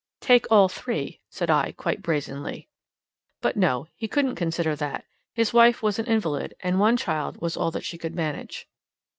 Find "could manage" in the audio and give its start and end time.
7.99-8.67